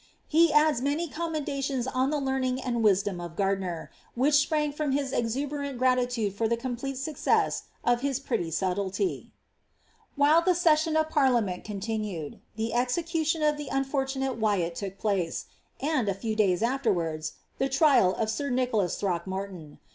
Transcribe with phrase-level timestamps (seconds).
[0.01, 4.93] ^ He adds many commendations on the leamiof and wisdom of Gardiner, which sprang from
[4.93, 9.29] his exuberant gratitude for the complete success of his ^ pretty subtlety.^
[10.17, 15.45] Whilst the session of parliament continued, the execution of the vnfortunate Wyatt took place,
[15.79, 19.77] and, a few da3rs afterwards, the trial of air Nicholas Throckmorton.